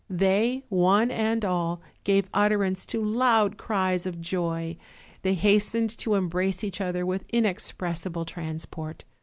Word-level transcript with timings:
They, 0.09 0.63
one 0.67 1.11
and 1.11 1.45
all, 1.45 1.79
gave 2.03 2.27
utterance 2.33 2.87
to 2.87 3.05
loud 3.05 3.57
cries 3.59 4.07
of 4.07 4.19
joy; 4.19 4.77
they 5.21 5.35
hastened 5.35 5.95
to 5.99 6.15
embrace 6.15 6.63
each 6.63 6.81
other 6.81 7.05
with 7.05 7.23
inexpressible 7.31 8.25
transport. 8.25 9.03